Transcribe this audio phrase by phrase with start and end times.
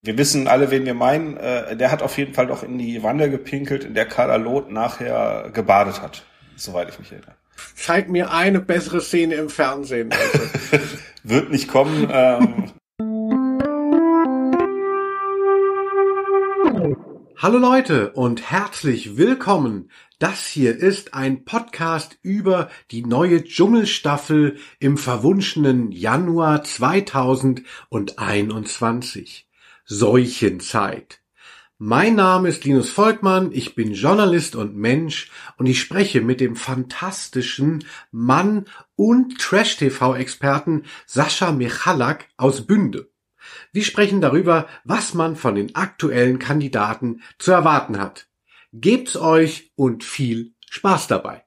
[0.00, 1.36] Wir wissen alle, wen wir meinen.
[1.36, 4.70] Äh, der hat auf jeden Fall doch in die Wanne gepinkelt, in der Carla Loth
[4.70, 6.24] nachher gebadet hat,
[6.54, 7.34] soweit ich mich erinnere.
[7.74, 10.12] Zeig mir eine bessere Szene im Fernsehen.
[10.12, 10.38] Also.
[11.24, 12.08] Wird nicht kommen.
[12.12, 12.70] Ähm.
[17.36, 19.90] Hallo Leute und herzlich willkommen.
[20.20, 29.47] Das hier ist ein Podcast über die neue Dschungelstaffel im verwunschenen Januar 2021.
[29.90, 31.22] Seuchenzeit.
[31.78, 36.56] Mein Name ist Linus Volkmann, ich bin Journalist und Mensch und ich spreche mit dem
[36.56, 43.10] fantastischen Mann und Trash-TV-Experten Sascha Michalak aus Bünde.
[43.72, 48.28] Wir sprechen darüber, was man von den aktuellen Kandidaten zu erwarten hat.
[48.74, 51.46] Gebt's euch und viel Spaß dabei.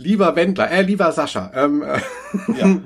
[0.00, 1.82] Lieber Wendler, äh, lieber Sascha, ähm,
[2.56, 2.80] ja.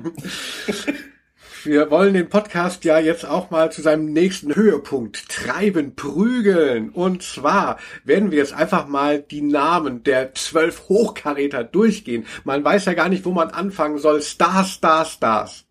[1.63, 6.89] wir wollen den Podcast ja jetzt auch mal zu seinem nächsten Höhepunkt treiben, prügeln.
[6.89, 12.25] Und zwar werden wir jetzt einfach mal die Namen der zwölf Hochkaräter durchgehen.
[12.45, 14.23] Man weiß ja gar nicht, wo man anfangen soll.
[14.23, 15.65] Stars, Stars, Stars.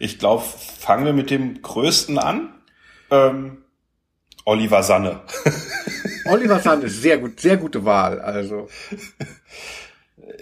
[0.00, 0.42] Ich glaube,
[0.80, 2.52] fangen wir mit dem größten an.
[3.12, 3.58] Ähm,
[4.44, 5.20] Oliver Sanne.
[6.24, 8.20] Oliver Sanne, sehr gut, sehr gute Wahl.
[8.20, 8.68] Also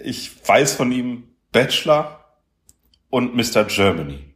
[0.03, 2.23] ich weiß von ihm Bachelor
[3.09, 3.65] und Mr.
[3.65, 4.31] Germany.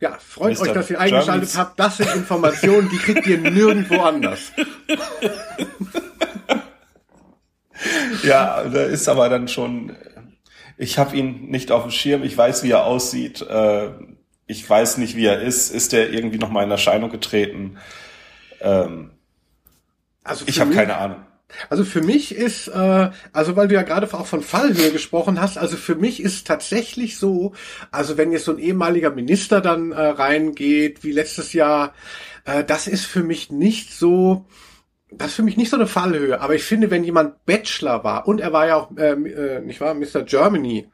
[0.00, 0.62] Ja, freut Mr.
[0.62, 1.78] euch, dass ihr eingeschaltet habt.
[1.78, 4.52] Das sind Informationen, die kriegt ihr nirgendwo anders.
[8.22, 9.96] ja, da ist aber dann schon.
[10.76, 12.22] Ich habe ihn nicht auf dem Schirm.
[12.22, 13.42] Ich weiß, wie er aussieht.
[13.42, 13.90] Äh,
[14.46, 15.70] ich weiß nicht, wie er ist.
[15.70, 17.78] Ist er irgendwie noch mal in Erscheinung getreten?
[18.60, 19.10] Ähm,
[20.22, 21.27] also ich habe keine Ahnung.
[21.70, 25.56] Also für mich ist, äh, also weil du ja gerade auch von Fallhöhe gesprochen hast,
[25.56, 27.52] also für mich ist tatsächlich so,
[27.90, 31.94] also wenn jetzt so ein ehemaliger Minister dann äh, reingeht, wie letztes Jahr,
[32.44, 34.46] äh, das ist für mich nicht so,
[35.10, 36.40] das ist für mich nicht so eine Fallhöhe.
[36.40, 39.80] Aber ich finde, wenn jemand Bachelor war und er war ja auch, äh, äh, nicht
[39.80, 40.22] wahr, Mr.
[40.24, 40.90] Germany,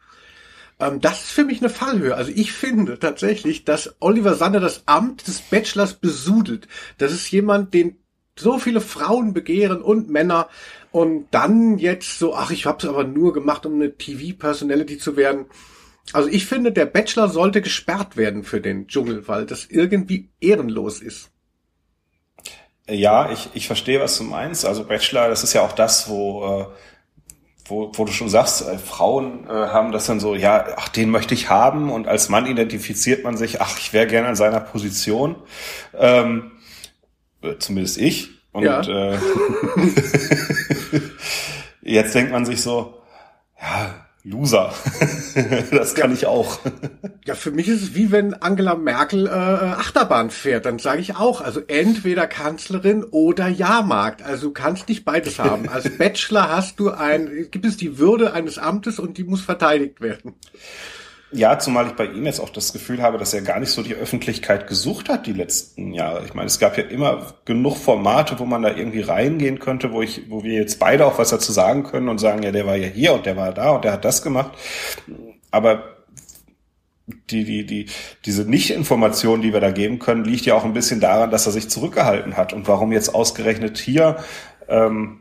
[0.78, 2.14] ähm, das ist für mich eine Fallhöhe.
[2.14, 6.68] Also ich finde tatsächlich, dass Oliver Sander das Amt des Bachelors besudelt.
[6.98, 7.96] Das ist jemand, den
[8.36, 10.48] so viele Frauen begehren und Männer
[10.90, 15.46] und dann jetzt so, ach, ich hab's aber nur gemacht, um eine TV-Personality zu werden.
[16.12, 21.00] Also ich finde, der Bachelor sollte gesperrt werden für den Dschungel, weil das irgendwie ehrenlos
[21.00, 21.30] ist.
[22.88, 24.66] Ja, ich, ich verstehe, was du meinst.
[24.66, 26.66] Also Bachelor, das ist ja auch das, wo, äh,
[27.64, 31.10] wo, wo du schon sagst, äh, Frauen äh, haben das dann so, ja, ach, den
[31.10, 34.60] möchte ich haben und als Mann identifiziert man sich, ach, ich wäre gerne in seiner
[34.60, 35.36] Position.
[35.98, 36.53] Ähm, äh,
[37.58, 38.30] zumindest ich.
[38.52, 38.80] Und ja.
[38.82, 39.18] äh,
[41.82, 42.94] jetzt denkt man sich so,
[43.60, 44.72] ja, Loser.
[45.70, 46.16] das kann ja.
[46.16, 46.58] ich auch.
[47.26, 50.64] ja, für mich ist es wie wenn Angela Merkel äh, Achterbahn fährt.
[50.64, 54.22] Dann sage ich auch, also entweder Kanzlerin oder Jahrmarkt.
[54.22, 55.68] Also du kannst nicht beides haben.
[55.68, 60.00] Als Bachelor hast du ein, gibt es die Würde eines Amtes und die muss verteidigt
[60.00, 60.34] werden.
[61.34, 63.82] Ja, zumal ich bei ihm jetzt auch das Gefühl habe, dass er gar nicht so
[63.82, 66.24] die Öffentlichkeit gesucht hat die letzten Jahre.
[66.24, 70.00] Ich meine, es gab ja immer genug Formate, wo man da irgendwie reingehen könnte, wo
[70.00, 72.76] ich, wo wir jetzt beide auch was dazu sagen können und sagen, ja, der war
[72.76, 74.52] ja hier und der war da und der hat das gemacht.
[75.50, 75.96] Aber
[77.30, 77.86] die, die, die,
[78.24, 81.52] diese Nicht-Information, die wir da geben können, liegt ja auch ein bisschen daran, dass er
[81.52, 82.52] sich zurückgehalten hat.
[82.52, 84.18] Und warum jetzt ausgerechnet hier
[84.68, 85.20] ähm,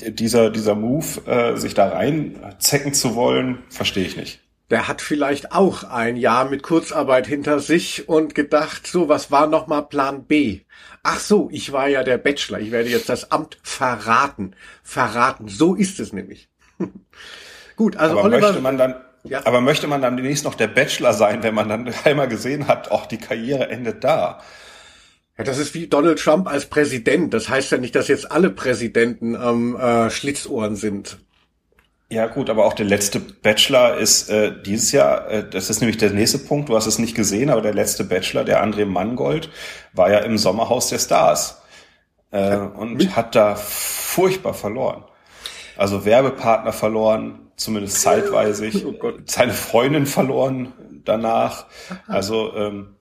[0.00, 4.40] dieser, dieser Move, äh, sich da reinzecken zu wollen, verstehe ich nicht
[4.72, 9.46] der hat vielleicht auch ein Jahr mit Kurzarbeit hinter sich und gedacht, so, was war
[9.46, 10.60] nochmal Plan B?
[11.02, 14.56] Ach so, ich war ja der Bachelor, ich werde jetzt das Amt verraten.
[14.82, 16.48] Verraten, so ist es nämlich.
[17.76, 18.94] Gut, also aber Oliver, möchte man dann,
[19.24, 19.44] ja?
[19.44, 22.90] aber möchte man dann demnächst noch der Bachelor sein, wenn man dann einmal gesehen hat,
[22.90, 24.40] auch die Karriere endet da?
[25.36, 27.34] Ja, das ist wie Donald Trump als Präsident.
[27.34, 31.18] Das heißt ja nicht, dass jetzt alle Präsidenten ähm, äh, Schlitzohren sind.
[32.12, 35.96] Ja gut, aber auch der letzte Bachelor ist äh, dieses Jahr, äh, das ist nämlich
[35.96, 39.48] der nächste Punkt, du hast es nicht gesehen, aber der letzte Bachelor, der André Mangold,
[39.94, 41.62] war ja im Sommerhaus der Stars
[42.30, 45.04] äh, und hat da furchtbar verloren.
[45.78, 48.70] Also Werbepartner verloren, zumindest zeitweise,
[49.00, 50.74] oh seine Freundin verloren
[51.06, 51.64] danach.
[52.06, 52.96] Also ähm,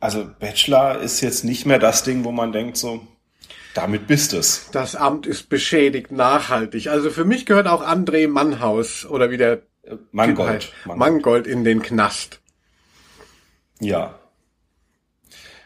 [0.00, 3.06] also Bachelor ist jetzt nicht mehr das Ding, wo man denkt so,
[3.74, 4.68] damit bist es.
[4.72, 6.88] Das Amt ist beschädigt nachhaltig.
[6.88, 9.62] Also für mich gehört auch André Mannhaus oder wie der
[10.12, 10.72] Mangold.
[10.84, 10.98] Mangold.
[10.98, 12.40] Mangold in den Knast.
[13.80, 14.18] Ja.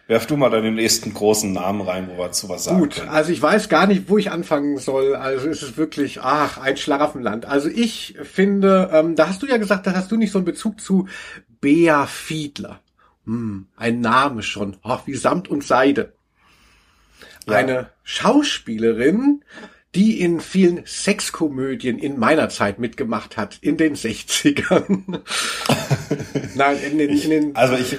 [0.07, 3.11] werf du mal deinen nächsten großen Namen rein, wo wir zu was sagen Gut, können.
[3.11, 5.15] also ich weiß gar nicht, wo ich anfangen soll.
[5.15, 7.45] Also es ist wirklich, ach, ein Schlaraffenland.
[7.45, 10.47] Also ich finde, ähm, da hast du ja gesagt, da hast du nicht so einen
[10.47, 11.07] Bezug zu
[11.61, 12.81] Bea Fiedler.
[13.27, 16.15] Hm, ein Name schon, ach, wie Samt und Seide.
[17.49, 17.57] Ja.
[17.57, 19.43] Eine Schauspielerin,
[19.95, 25.21] die in vielen Sexkomödien in meiner Zeit mitgemacht hat, in den 60ern.
[26.55, 27.99] Nein, in den, in den Also ich,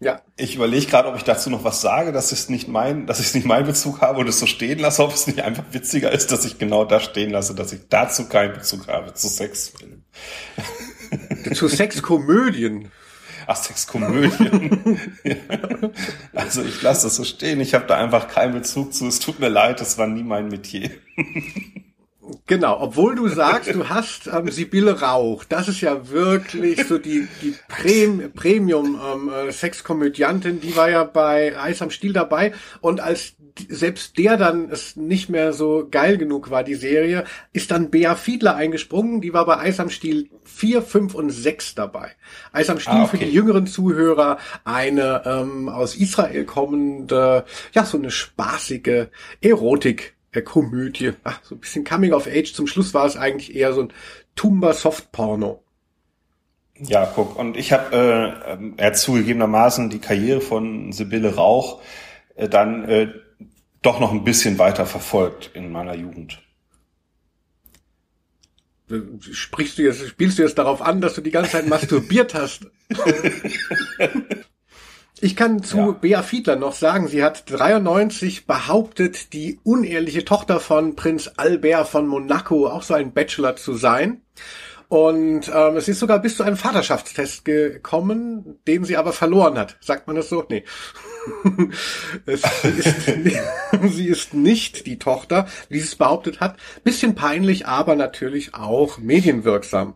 [0.00, 3.20] ja, ich überlege gerade, ob ich dazu noch was sage, dass es nicht mein, dass
[3.20, 5.64] ich es nicht mein Bezug habe und es so stehen lasse, ob es nicht einfach
[5.72, 9.28] witziger ist, dass ich genau das stehen lasse, dass ich dazu keinen Bezug habe zu
[9.28, 10.04] Sexfilmen.
[11.52, 12.90] zu Sexkomödien.
[13.46, 15.10] Ach, Sexkomödien.
[15.24, 15.34] Ja.
[16.34, 17.60] Also ich lasse das so stehen.
[17.60, 19.06] Ich habe da einfach keinen Bezug zu.
[19.06, 20.90] Es tut mir leid, das war nie mein Metier.
[22.46, 25.44] Genau, obwohl du sagst, du hast ähm, Sibylle Rauch.
[25.44, 31.04] Das ist ja wirklich so die, die Prem Premium ähm, äh, Sexkomödiantin, die war ja
[31.04, 32.52] bei Eis am Stiel dabei.
[32.80, 33.34] Und als
[33.68, 38.16] selbst der dann es nicht mehr so geil genug war, die Serie, ist dann Bea
[38.16, 39.20] Fiedler eingesprungen.
[39.20, 42.10] Die war bei Eis am Stiel 4, 5 und 6 dabei.
[42.52, 43.26] Eis am Stiel Ah, für okay.
[43.26, 49.08] die jüngeren Zuhörer eine ähm, aus Israel kommende, ja, so eine spaßige
[49.40, 50.14] Erotik.
[50.44, 52.52] Komödie, ach, so ein bisschen Coming of Age.
[52.52, 53.92] Zum Schluss war es eigentlich eher so ein
[54.34, 55.62] Tumba Soft Porno.
[56.76, 57.38] Ja, guck.
[57.38, 61.80] Und ich habe äh, ähm, er hat zugegebenermaßen die Karriere von Sibylle Rauch
[62.34, 63.08] äh, dann äh,
[63.84, 66.40] doch noch ein bisschen weiter verfolgt in meiner Jugend.
[69.20, 72.66] Sprichst du jetzt, spielst du jetzt darauf an, dass du die ganze Zeit masturbiert hast?
[75.20, 75.90] Ich kann zu Ja.
[75.92, 82.06] Bea Fiedler noch sagen, sie hat 93 behauptet, die uneheliche Tochter von Prinz Albert von
[82.06, 84.20] Monaco, auch so ein Bachelor zu sein.
[84.88, 89.76] Und ähm, es ist sogar bis zu einem Vaterschaftstest gekommen, den sie aber verloren hat.
[89.80, 90.44] Sagt man das so?
[90.48, 90.64] Nee.
[92.26, 93.08] es ist,
[93.88, 96.56] sie ist nicht die Tochter, wie sie es behauptet hat.
[96.84, 99.94] Bisschen peinlich, aber natürlich auch medienwirksam.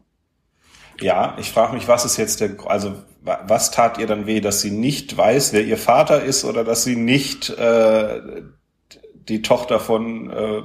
[1.00, 4.40] Ja, ich frage mich, was ist jetzt der, also wa- was tat ihr dann weh,
[4.40, 8.20] dass sie nicht weiß, wer ihr Vater ist oder dass sie nicht äh,
[9.14, 10.62] die Tochter von äh,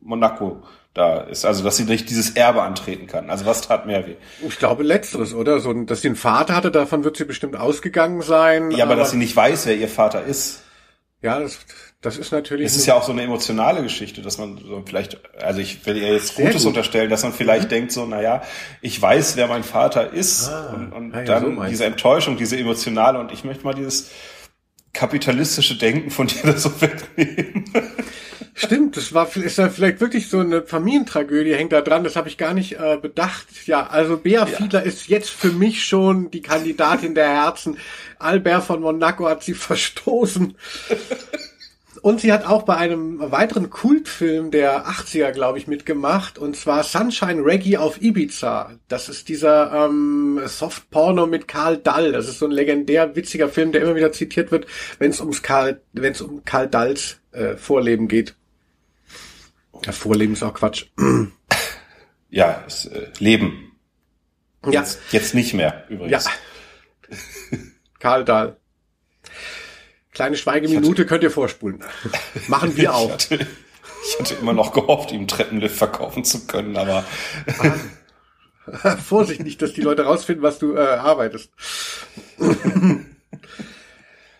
[0.00, 0.62] Monaco
[0.94, 3.28] da ist, also dass sie nicht dieses Erbe antreten kann.
[3.28, 4.14] Also was tat mehr weh?
[4.48, 5.60] Ich glaube letzteres, oder?
[5.60, 8.70] So, dass sie einen Vater hatte, davon wird sie bestimmt ausgegangen sein.
[8.70, 10.62] Ja, aber dass sie nicht weiß, wer ihr Vater ist.
[11.20, 11.58] ja, das,
[12.06, 12.66] das ist natürlich.
[12.66, 15.96] Es ist ja auch so eine emotionale Geschichte, dass man so vielleicht, also ich will
[15.96, 16.68] ihr jetzt Gutes gut.
[16.68, 18.42] unterstellen, dass man vielleicht denkt so, na ja,
[18.80, 21.84] ich weiß, wer mein Vater ist Ah, und, und ah ja, dann so diese.
[21.84, 24.12] Enttäuschung, diese emotionale und ich möchte mal dieses
[24.92, 27.64] kapitalistische Denken von dir da so wegnehmen.
[28.54, 32.04] Stimmt, das war ist ja vielleicht wirklich so eine Familientragödie hängt da dran.
[32.04, 33.48] Das habe ich gar nicht äh, bedacht.
[33.66, 37.78] Ja, also Bea Fiedler ist jetzt für mich schon die Kandidatin der Herzen.
[38.20, 40.56] Albert von Monaco hat sie verstoßen.
[42.06, 46.38] Und sie hat auch bei einem weiteren Kultfilm der 80er, glaube ich, mitgemacht.
[46.38, 48.78] Und zwar Sunshine Reggae auf Ibiza.
[48.86, 52.12] Das ist dieser ähm, Soft-Porno mit Karl Dall.
[52.12, 54.68] Das ist so ein legendär witziger Film, der immer wieder zitiert wird,
[55.00, 58.36] wenn es ums Karl, wenn es um Karl Dalls äh, Vorleben geht.
[59.84, 60.86] Ja, Vorleben ist auch Quatsch.
[62.28, 63.72] Ja, es, äh, Leben.
[64.64, 65.94] Ja, Jetzt, jetzt nicht mehr ja.
[65.96, 66.28] übrigens.
[67.98, 68.58] Karl Dahl.
[70.16, 71.84] Kleine Schweigeminute könnt ihr vorspulen.
[72.48, 73.10] Machen wir Ich auch.
[73.10, 77.04] hatte, ich hatte immer noch gehofft, ihm Treppenlift verkaufen zu können, aber
[79.04, 81.50] Vorsicht nicht, dass die Leute rausfinden, was du äh, arbeitest.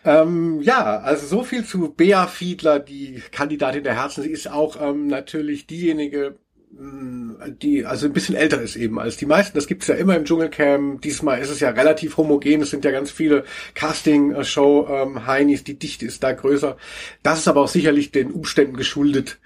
[0.03, 4.23] ähm, ja, also so viel zu Bea Fiedler, die Kandidatin der Herzen.
[4.23, 9.25] Sie ist auch ähm, natürlich diejenige, die also ein bisschen älter ist eben als die
[9.25, 9.57] meisten.
[9.57, 11.01] Das gibt's ja immer im Dschungelcamp.
[11.01, 12.61] Diesmal ist es ja relativ homogen.
[12.61, 15.63] Es sind ja ganz viele Casting-Show ähm, Heinis.
[15.63, 16.77] Die Dichte ist da größer.
[17.23, 19.39] Das ist aber auch sicherlich den Umständen geschuldet.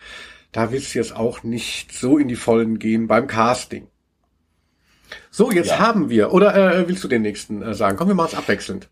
[0.52, 3.88] Da willst du jetzt auch nicht so in die Vollen gehen beim Casting.
[5.30, 5.80] So, jetzt Ja.
[5.80, 6.34] haben wir.
[6.34, 7.98] Oder äh, willst du den nächsten äh, sagen?
[7.98, 8.90] Kommen wir mal es abwechselnd.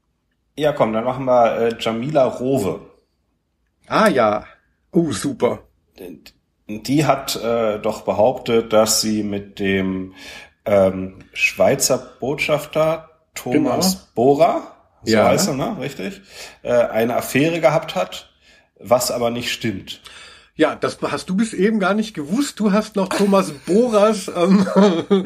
[0.57, 2.81] ja komm, dann machen wir äh, Jamila Rowe.
[3.87, 4.45] Ah ja.
[4.91, 5.67] Oh, super.
[6.69, 10.13] Die hat äh, doch behauptet, dass sie mit dem
[10.65, 14.05] ähm, Schweizer Botschafter Thomas Genau.
[14.15, 14.61] Bohrer,
[15.03, 15.25] so Ja.
[15.25, 15.77] heißt er, ne?
[15.79, 16.21] Richtig,
[16.61, 18.29] äh, eine Affäre gehabt hat,
[18.79, 20.01] was aber nicht stimmt.
[20.59, 22.59] Ja, das hast du bis eben gar nicht gewusst.
[22.59, 24.67] Du hast noch Thomas Boras ähm,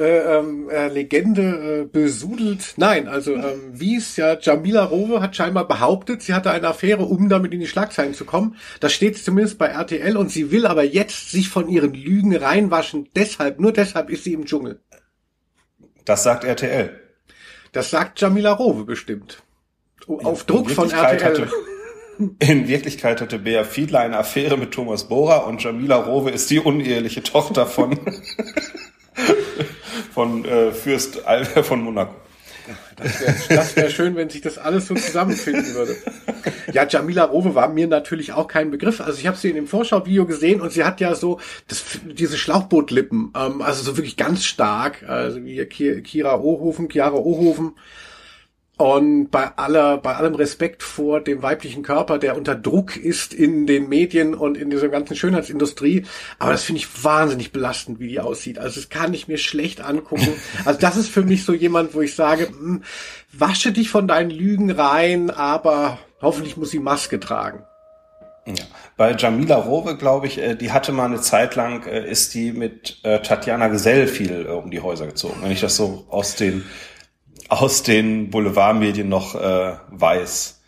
[0.00, 1.42] äh, ähm, äh, Legende
[1.82, 2.74] äh, besudelt.
[2.76, 7.04] Nein, also ähm, wie es ja Jamila Rowe hat scheinbar behauptet, sie hatte eine Affäre,
[7.04, 8.56] um damit in die Schlagzeilen zu kommen.
[8.80, 13.08] Das steht zumindest bei RTL und sie will aber jetzt sich von ihren Lügen reinwaschen.
[13.14, 14.80] Deshalb, nur deshalb ist sie im Dschungel.
[16.04, 17.00] Das sagt RTL.
[17.70, 19.40] Das sagt Jamila Rowe bestimmt.
[20.08, 21.24] Auf Druck von RTL.
[21.24, 21.48] Hatte,
[22.38, 26.58] in Wirklichkeit hatte Bea Fiedler eine Affäre mit Thomas Bohrer und Jamila Rowe ist die
[26.58, 27.98] uneheliche Tochter von,
[30.12, 32.14] von äh, Fürst Albert von Monaco.
[32.96, 35.96] Das wäre wär schön, wenn sich das alles so zusammenfinden würde.
[36.72, 39.00] Ja, Jamila Rowe war mir natürlich auch kein Begriff.
[39.00, 42.38] Also ich habe sie in dem Vorschau-Video gesehen und sie hat ja so das, diese
[42.38, 47.74] Schlauchbootlippen, ähm, also so wirklich ganz stark, also wie Kira Ohofen, Chiara Ohofen.
[48.76, 53.68] Und bei aller, bei allem Respekt vor dem weiblichen Körper, der unter Druck ist in
[53.68, 56.06] den Medien und in dieser ganzen Schönheitsindustrie.
[56.40, 58.58] Aber das finde ich wahnsinnig belastend, wie die aussieht.
[58.58, 60.28] Also das kann ich mir schlecht angucken.
[60.64, 62.82] Also das ist für mich so jemand, wo ich sage, mh, hm,
[63.32, 67.64] wasche dich von deinen Lügen rein, aber hoffentlich muss sie Maske tragen.
[68.46, 68.54] Ja.
[68.96, 72.52] Bei Jamila Rowe, glaube ich, äh, die hatte mal eine Zeit lang, äh, ist die
[72.52, 75.36] mit äh, Tatjana Gesell viel um die Häuser gezogen.
[75.42, 76.64] Wenn ich das so aus den
[77.48, 80.60] aus den Boulevardmedien noch äh, weiß.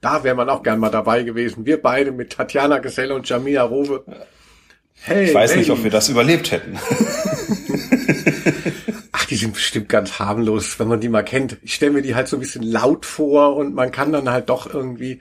[0.00, 1.66] Da wäre man auch gern mal dabei gewesen.
[1.66, 4.04] Wir beide mit Tatjana Geselle und Jamila Rowe.
[5.00, 5.58] Hey, ich weiß hey.
[5.58, 6.78] nicht, ob wir das überlebt hätten.
[9.12, 11.56] Ach, die sind bestimmt ganz harmlos, wenn man die mal kennt.
[11.62, 14.48] Ich stelle mir die halt so ein bisschen laut vor und man kann dann halt
[14.48, 15.20] doch irgendwie,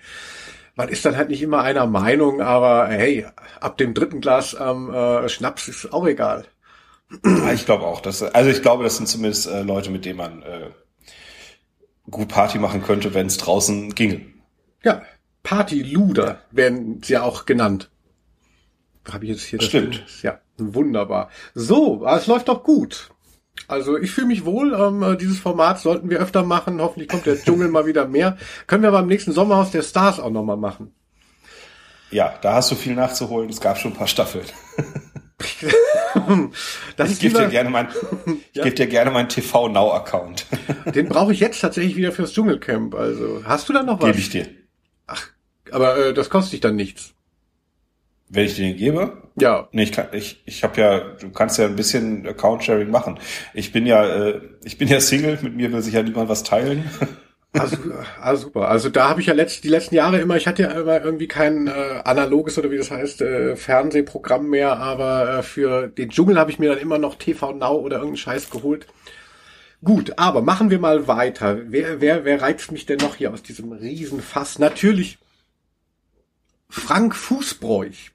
[0.75, 3.25] man ist dann halt nicht immer einer Meinung, aber hey,
[3.59, 6.45] ab dem dritten Glas ähm, äh, Schnaps ist auch egal.
[7.53, 10.43] Ich glaube auch, dass, also ich glaube, das sind zumindest äh, Leute, mit denen man
[10.43, 10.71] äh,
[12.09, 14.21] gut Party machen könnte, wenn es draußen ginge.
[14.83, 15.01] Ja,
[15.43, 17.89] Party-Luder werden sie ja auch genannt.
[19.09, 20.03] Habe ich jetzt hier das Stimmt.
[20.21, 21.29] Ja, wunderbar.
[21.53, 23.09] So, es läuft doch gut.
[23.67, 24.73] Also ich fühle mich wohl.
[24.73, 26.81] Ähm, dieses Format sollten wir öfter machen.
[26.81, 28.37] Hoffentlich kommt der Dschungel mal wieder mehr.
[28.67, 30.93] Können wir beim nächsten Sommerhaus der Stars auch nochmal machen.
[32.11, 33.49] Ja, da hast du viel nachzuholen.
[33.49, 34.45] Es gab schon ein paar Staffeln.
[36.97, 37.87] das ich gebe dir gerne mein,
[38.25, 38.63] ich ja?
[38.63, 40.45] gebe dir gerne meinen TV Now Account.
[40.95, 42.95] Den brauche ich jetzt tatsächlich wieder fürs Dschungelcamp.
[42.95, 44.07] Also hast du da noch was?
[44.07, 44.47] Gebe ich dir.
[45.05, 45.27] Ach,
[45.71, 47.13] aber äh, das kostet dich dann nichts.
[48.29, 49.23] Wenn ich dir den gebe?
[49.39, 49.69] Ja.
[49.71, 53.19] Nee, ich kann, ich, ich habe ja, du kannst ja ein bisschen Account Sharing machen.
[53.53, 56.43] Ich bin ja, äh, ich bin ja Single, mit mir will sich ja niemand was
[56.43, 56.89] teilen.
[57.53, 57.77] Also,
[58.21, 58.67] also super.
[58.67, 61.27] Also da habe ich ja letzt, die letzten Jahre immer, ich hatte ja immer irgendwie
[61.27, 66.37] kein äh, analoges oder wie das heißt, äh, Fernsehprogramm mehr, aber äh, für den Dschungel
[66.37, 68.85] habe ich mir dann immer noch TV Now oder irgendeinen Scheiß geholt.
[69.83, 71.59] Gut, aber machen wir mal weiter.
[71.67, 74.59] Wer, wer, wer reizt mich denn noch hier aus diesem Riesenfass?
[74.59, 75.19] Natürlich
[76.69, 78.11] Frank Fußbräuch.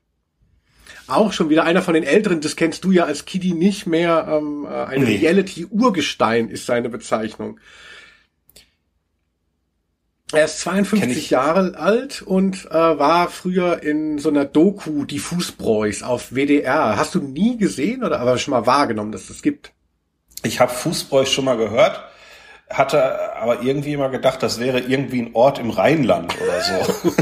[1.08, 4.26] Auch schon wieder einer von den Älteren, das kennst du ja als Kiddy nicht mehr.
[4.28, 5.16] Ähm, äh, ein nee.
[5.16, 7.58] Reality-Urgestein ist seine Bezeichnung.
[10.32, 16.02] Er ist 52 Jahre alt und äh, war früher in so einer Doku, die Fußbräuchs
[16.02, 16.96] auf WDR.
[16.96, 19.72] Hast du nie gesehen oder aber schon mal wahrgenommen, dass es das gibt?
[20.42, 22.02] Ich habe Fußbräuch schon mal gehört,
[22.70, 27.12] hatte aber irgendwie immer gedacht, das wäre irgendwie ein Ort im Rheinland oder so.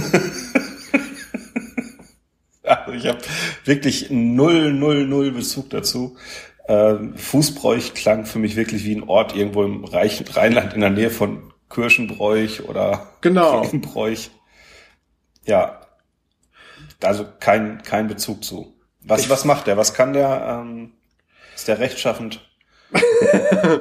[2.62, 3.18] also ich habe
[3.64, 6.16] wirklich null, null, null Bezug dazu.
[6.68, 11.10] Ähm, Fußbräuch klang für mich wirklich wie ein Ort irgendwo im Rheinland in der Nähe
[11.10, 13.62] von Kirschenbräuch oder genau.
[13.72, 14.30] Bräuch.
[15.44, 15.80] Ja.
[17.02, 18.74] Also kein, kein Bezug zu.
[19.02, 19.76] Was, was macht der?
[19.76, 20.60] Was kann der?
[20.62, 20.92] Ähm,
[21.54, 22.49] ist der rechtschaffend?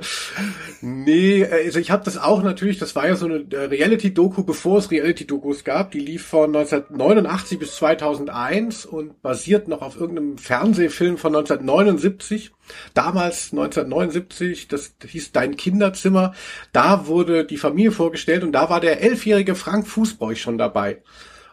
[0.81, 4.77] nee, also ich habe das auch natürlich, das war ja so eine äh, Reality-Doku, bevor
[4.79, 5.91] es Reality-Dokus gab.
[5.91, 12.51] Die lief von 1989 bis 2001 und basiert noch auf irgendeinem Fernsehfilm von 1979.
[12.93, 16.33] Damals 1979, das hieß Dein Kinderzimmer.
[16.71, 21.01] Da wurde die Familie vorgestellt und da war der elfjährige Frank Fußbräuch schon dabei.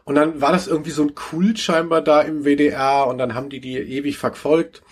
[0.04, 3.48] Und dann war das irgendwie so ein Kult scheinbar da im WDR und dann haben
[3.48, 4.82] die die ewig verfolgt.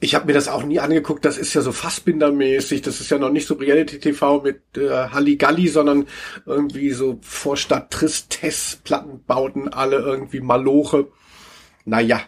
[0.00, 3.18] Ich habe mir das auch nie angeguckt, das ist ja so Fassbindermäßig, das ist ja
[3.18, 6.06] noch nicht so Reality-TV mit äh, Halligalli, sondern
[6.46, 11.08] irgendwie so Vorstadt Tristesse, Plattenbauten, alle irgendwie Maloche.
[11.84, 12.20] Naja.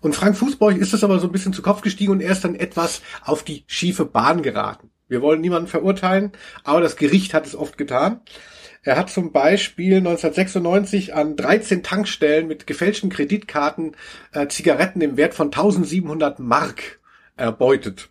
[0.00, 2.44] Und Frank Fußbräuch ist es aber so ein bisschen zu Kopf gestiegen und er ist
[2.44, 4.90] dann etwas auf die schiefe Bahn geraten.
[5.08, 6.30] Wir wollen niemanden verurteilen,
[6.62, 8.20] aber das Gericht hat es oft getan.
[8.82, 13.96] Er hat zum Beispiel 1996 an 13 Tankstellen mit gefälschten Kreditkarten
[14.32, 17.00] äh, Zigaretten im Wert von 1700 Mark
[17.36, 18.10] erbeutet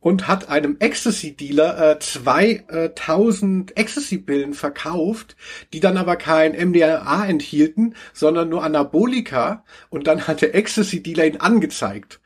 [0.00, 5.36] und hat einem Ecstasy-Dealer äh, 2000 Ecstasy-Pillen verkauft,
[5.72, 11.36] die dann aber kein MDMA enthielten, sondern nur Anabolika und dann hat der Ecstasy-Dealer ihn
[11.36, 12.20] angezeigt.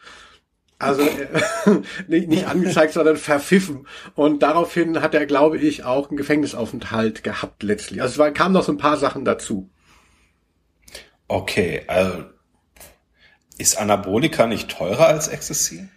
[0.79, 1.81] Also äh,
[2.27, 3.87] nicht angezeigt, sondern verpfiffen.
[4.15, 8.03] Und daraufhin hat er, glaube ich, auch einen Gefängnisaufenthalt gehabt letztlich.
[8.03, 9.71] Also es war, kamen noch so ein paar Sachen dazu.
[11.27, 12.25] Okay, also
[13.59, 15.89] ist Anabolika nicht teurer als Ecstasy?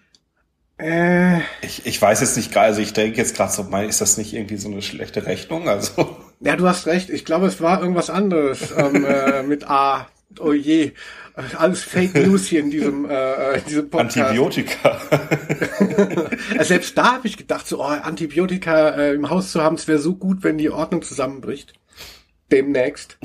[0.78, 4.18] Äh, ich, ich weiß jetzt nicht gerade, also ich denke jetzt gerade so, ist das
[4.18, 5.68] nicht irgendwie so eine schlechte Rechnung?
[5.68, 7.10] Also Ja, du hast recht.
[7.10, 10.08] Ich glaube, es war irgendwas anderes ähm, äh, mit A.
[10.40, 10.92] Oh je.
[11.58, 14.18] Alles Fake News hier in diesem, äh, in diesem Podcast.
[14.18, 15.00] Antibiotika.
[16.64, 20.00] Selbst da habe ich gedacht, so oh, Antibiotika äh, im Haus zu haben, es wäre
[20.00, 21.74] so gut, wenn die Ordnung zusammenbricht.
[22.52, 23.18] Demnächst.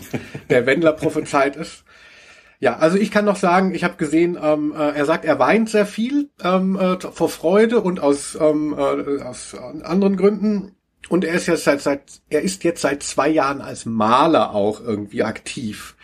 [0.50, 1.84] Der Wendler prophezeit ist.
[2.62, 5.68] Ja, also ich kann noch sagen, ich habe gesehen, ähm, äh, er sagt, er weint
[5.68, 10.76] sehr viel ähm, äh, vor Freude und aus, ähm, äh, aus anderen Gründen.
[11.08, 14.80] Und er ist jetzt seit, seit, er ist jetzt seit zwei Jahren als Maler auch
[14.80, 15.96] irgendwie aktiv.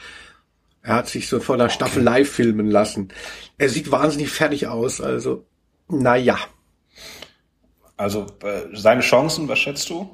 [0.82, 3.10] Er hat sich so vor der Staffelei filmen lassen.
[3.56, 5.44] Er sieht wahnsinnig fertig aus, also,
[5.88, 6.38] naja.
[7.96, 10.10] Also, äh, seine Chancen, was schätzt du?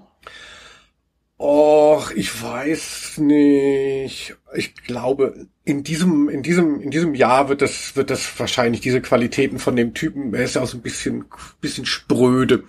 [1.38, 4.36] Och, ich weiß nicht.
[4.54, 9.00] Ich glaube, in diesem, in diesem, in diesem Jahr wird das, wird das wahrscheinlich diese
[9.00, 11.24] Qualitäten von dem Typen, er ist ja auch so ein bisschen,
[11.60, 12.64] bisschen spröde.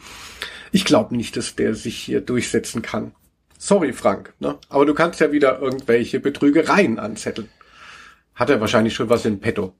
[0.72, 3.14] Ich glaube nicht, dass der sich hier durchsetzen kann.
[3.58, 4.58] Sorry, Frank, ne?
[4.70, 7.50] Aber du kannst ja wieder irgendwelche Betrügereien anzetteln.
[8.34, 9.74] Hat er wahrscheinlich schon was in petto.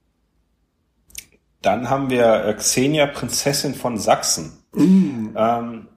[1.62, 4.58] Dann haben wir äh, Xenia, Prinzessin von Sachsen.
[4.72, 5.28] Mm.
[5.36, 5.88] Ähm,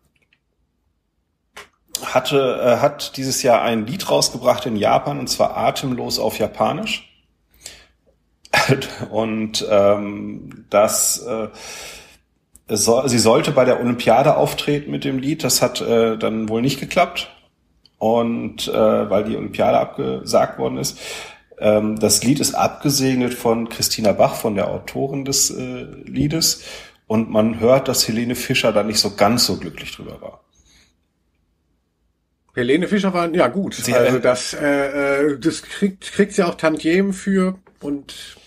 [2.02, 7.09] hatte, äh, hat dieses Jahr ein Lied rausgebracht in Japan, und zwar Atemlos auf Japanisch.
[9.10, 11.48] Und ähm, das äh,
[12.70, 15.44] so, sie sollte bei der Olympiade auftreten mit dem Lied.
[15.44, 17.36] Das hat äh, dann wohl nicht geklappt.
[17.98, 21.00] Und äh, weil die Olympiade abgesagt worden ist.
[21.58, 26.64] Ähm, das Lied ist abgesegnet von Christina Bach, von der Autorin des äh, Liedes.
[27.08, 30.44] Und man hört, dass Helene Fischer da nicht so ganz so glücklich drüber war.
[32.56, 33.74] Helene Fischer war, ja gut.
[33.74, 37.56] Sie, also das, äh, äh, das kriegt, kriegt sie auch Tantiemen für.
[37.82, 38.38] Und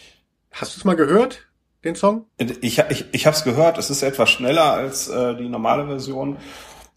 [0.52, 1.49] hast du es mal gehört,
[1.85, 2.26] den Song?
[2.37, 3.78] Ich, ich, ich habe es gehört.
[3.78, 6.37] Es ist etwas schneller als äh, die normale Version.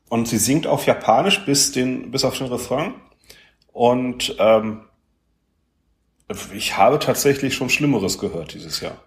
[0.10, 2.94] Und sie singt auf Japanisch bis, den, bis auf den Refrain.
[3.72, 4.82] Und ähm,
[6.54, 8.98] ich habe tatsächlich schon Schlimmeres gehört dieses Jahr.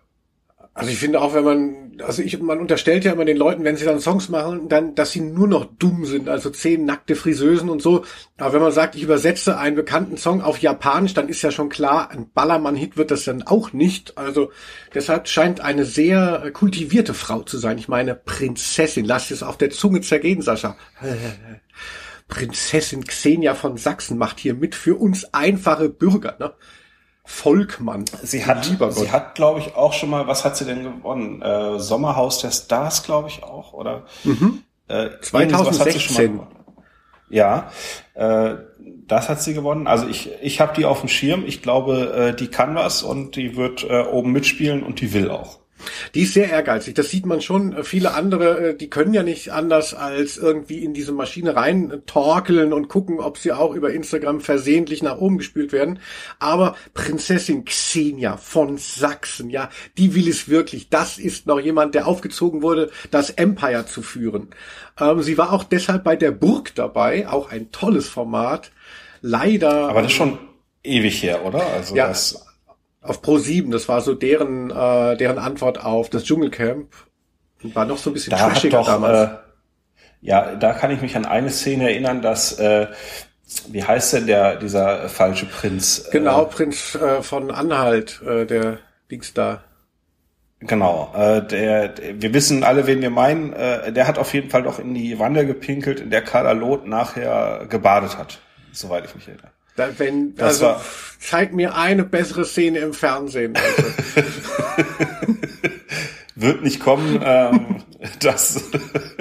[0.78, 3.74] Also ich finde auch, wenn man, also ich, man unterstellt ja immer den Leuten, wenn
[3.74, 7.68] sie dann Songs machen, dann, dass sie nur noch dumm sind, also zehn nackte Friseusen
[7.68, 8.04] und so.
[8.36, 11.68] Aber wenn man sagt, ich übersetze einen bekannten Song auf Japanisch, dann ist ja schon
[11.68, 14.16] klar, ein Ballermann-Hit wird das dann auch nicht.
[14.16, 14.52] Also
[14.94, 17.76] deshalb scheint eine sehr kultivierte Frau zu sein.
[17.78, 20.76] Ich meine, Prinzessin, lass es auf der Zunge zergehen, Sascha.
[22.28, 26.52] Prinzessin Xenia von Sachsen macht hier mit für uns einfache Bürger, ne?
[27.30, 28.06] Volkmann.
[28.22, 31.42] Sie hat, sie hat, glaube ich, auch schon mal, was hat sie denn gewonnen?
[31.42, 34.06] Äh, Sommerhaus der Stars, glaube ich auch, oder?
[34.24, 34.62] Mhm.
[34.88, 36.40] Äh, 2016.
[37.28, 37.70] Ja,
[38.14, 38.54] äh,
[39.06, 39.86] das hat sie gewonnen.
[39.86, 41.44] Also ich, ich habe die auf dem Schirm.
[41.46, 45.30] Ich glaube, äh, die kann was und die wird äh, oben mitspielen und die will
[45.30, 45.58] auch.
[46.14, 46.94] Die ist sehr ehrgeizig.
[46.94, 47.84] Das sieht man schon.
[47.84, 52.72] Viele andere, äh, die können ja nicht anders als irgendwie in diese Maschine rein torkeln
[52.72, 56.00] und gucken, ob sie auch über Instagram versehentlich nach oben gespült werden.
[56.38, 60.88] Aber Prinzessin Xenia von Sachsen, ja, die will es wirklich.
[60.88, 64.48] Das ist noch jemand, der aufgezogen wurde, das Empire zu führen.
[64.98, 68.70] Ähm, sie war auch deshalb bei der Burg dabei, auch ein tolles Format.
[69.20, 69.88] Leider.
[69.88, 70.38] Aber das ist schon
[70.82, 71.66] ewig her, oder?
[71.66, 72.47] Also ja, das
[73.08, 76.92] auf Pro 7, das war so deren, äh, deren Antwort auf das Dschungelcamp.
[77.62, 79.30] War noch so ein bisschen da trashiger doch, damals.
[79.30, 79.36] Äh,
[80.20, 82.88] ja, da kann ich mich an eine Szene erinnern, dass äh,
[83.68, 86.08] wie heißt denn der dieser falsche Prinz?
[86.10, 88.78] Genau, äh, Prinz äh, von Anhalt, äh, der
[89.10, 89.62] Dings da.
[90.60, 93.52] Genau, äh, der, der, wir wissen alle, wen wir meinen.
[93.52, 96.86] Äh, der hat auf jeden Fall doch in die Wanne gepinkelt, in der Carla Loth
[96.86, 98.40] nachher gebadet hat,
[98.72, 99.50] soweit ich mich erinnere.
[99.78, 100.84] Da, wenn, das also war,
[101.20, 103.54] zeig mir eine bessere Szene im Fernsehen.
[103.54, 103.82] Also.
[106.34, 107.20] Wird nicht kommen.
[107.22, 107.84] Ähm,
[108.18, 108.60] das,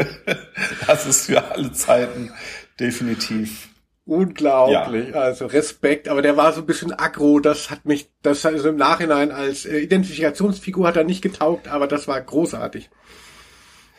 [0.87, 2.31] das ist für alle Zeiten
[2.79, 3.69] definitiv.
[4.05, 5.21] Unglaublich, ja.
[5.21, 8.77] also Respekt, aber der war so ein bisschen aggro, das hat mich, das also im
[8.77, 12.89] Nachhinein als äh, Identifikationsfigur hat er nicht getaugt, aber das war großartig.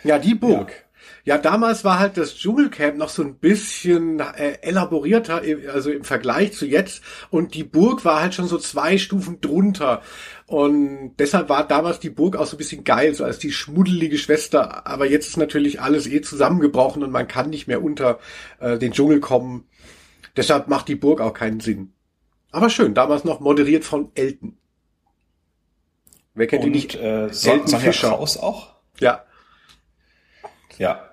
[0.02, 0.70] Ja, die Burg.
[0.70, 0.87] Ja.
[1.24, 6.52] Ja, damals war halt das Dschungelcamp noch so ein bisschen äh, elaborierter, also im Vergleich
[6.52, 7.02] zu jetzt.
[7.30, 10.02] Und die Burg war halt schon so zwei Stufen drunter.
[10.46, 14.16] Und deshalb war damals die Burg auch so ein bisschen geil, so als die schmuddelige
[14.16, 14.86] Schwester.
[14.86, 18.18] Aber jetzt ist natürlich alles eh zusammengebrochen und man kann nicht mehr unter
[18.60, 19.68] äh, den Dschungel kommen.
[20.36, 21.92] Deshalb macht die Burg auch keinen Sinn.
[22.50, 24.56] Aber schön, damals noch moderiert von Elton.
[26.34, 26.94] Wer kennt und, die nicht?
[26.94, 28.08] Äh, Elton Fischer.
[28.08, 28.74] Kraus auch?
[29.00, 29.24] Ja.
[30.78, 31.07] Ja,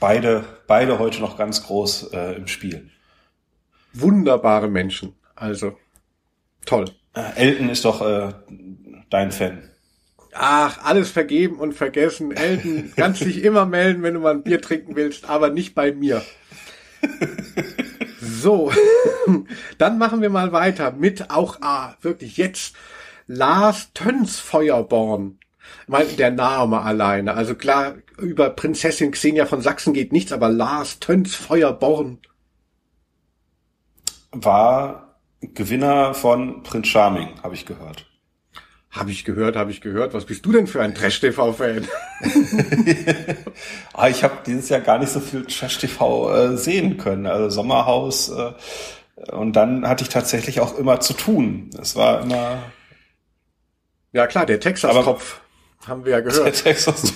[0.00, 2.90] beide, beide heute noch ganz groß äh, im Spiel.
[3.92, 5.14] Wunderbare Menschen.
[5.34, 5.76] Also
[6.64, 6.86] toll.
[7.14, 8.32] Äh, Elton ist doch äh,
[9.10, 9.70] dein Fan.
[10.32, 12.32] Ach, alles vergeben und vergessen.
[12.32, 15.92] Elton, kannst dich immer melden, wenn du mal ein Bier trinken willst, aber nicht bei
[15.92, 16.22] mir.
[18.26, 18.72] So,
[19.78, 22.74] dann machen wir mal weiter mit auch, ah, wirklich jetzt,
[23.26, 25.38] Lars Tönsfeuerborn.
[25.86, 27.34] Meine, der Name alleine.
[27.34, 32.18] Also klar, über Prinzessin Xenia von Sachsen geht nichts, aber Lars Tönsfeuerborn.
[34.32, 38.06] War Gewinner von Prinz Charming, habe ich gehört.
[38.90, 40.14] Habe ich gehört, habe ich gehört.
[40.14, 41.86] Was bist du denn für ein Trash-TV-Fan?
[43.92, 47.26] ah, ich habe dieses Jahr gar nicht so viel Trash-TV äh, sehen können.
[47.26, 48.30] Also Sommerhaus.
[48.30, 48.52] Äh,
[49.32, 51.68] und dann hatte ich tatsächlich auch immer zu tun.
[51.78, 52.62] Es war immer.
[54.12, 55.40] Ja klar, der Texas-Kopf
[55.86, 56.46] haben wir ja gehört.
[56.46, 57.12] Der Texas.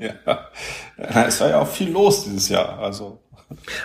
[0.00, 0.48] ja.
[0.96, 2.78] Es war ja auch viel los dieses Jahr.
[2.78, 3.22] Also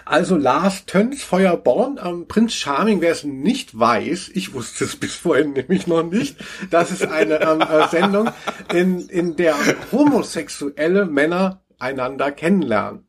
[0.05, 5.15] also Lars Töns Feuerborn, ähm, Prinz Charming, wer es nicht weiß, ich wusste es bis
[5.15, 6.37] vorhin nämlich noch nicht,
[6.69, 8.29] das ist eine ähm, äh, Sendung,
[8.73, 9.55] in, in der
[9.91, 13.07] homosexuelle Männer einander kennenlernen.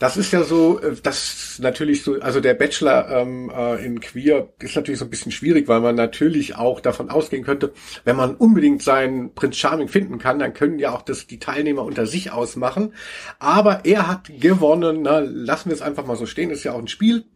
[0.00, 4.48] Das ist ja so, äh, das natürlich so, also der Bachelor ähm, äh, in Queer
[4.58, 8.34] ist natürlich so ein bisschen schwierig, weil man natürlich auch davon ausgehen könnte, wenn man
[8.34, 12.32] unbedingt seinen Prinz Charming finden kann, dann können ja auch das die Teilnehmer unter sich
[12.32, 12.94] ausmachen.
[13.38, 16.78] Aber er hat gewonnen, na, lassen wir es einfach mal so stehen, ist ja auch
[16.78, 17.26] ein Spiel.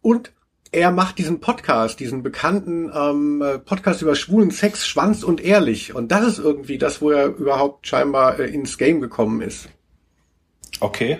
[0.00, 0.32] Und
[0.72, 5.94] er macht diesen Podcast, diesen bekannten ähm, Podcast über schwulen Sex, Schwanz und Ehrlich.
[5.94, 9.68] Und das ist irgendwie das, wo er überhaupt scheinbar äh, ins Game gekommen ist.
[10.80, 11.18] Okay.